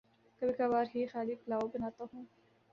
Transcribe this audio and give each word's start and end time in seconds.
کبھی 0.41 0.53
کبھار 0.53 0.85
ہی 0.95 1.05
خیالی 1.05 1.35
پلاو 1.35 1.67
بناتا 1.67 2.03
ہوں 2.13 2.25